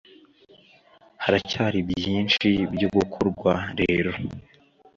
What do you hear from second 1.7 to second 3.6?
byinshi byo gukorwa